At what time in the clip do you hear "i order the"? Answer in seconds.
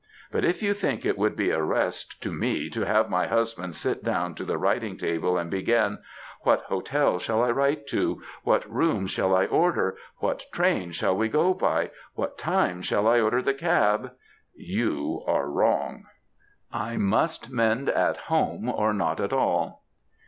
13.07-13.53